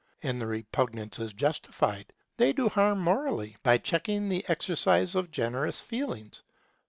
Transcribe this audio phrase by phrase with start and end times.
[0.23, 5.79] And the repugnance is justifiable; they do harm morally, by checking the exercise of generous
[5.79, 6.41] feelings.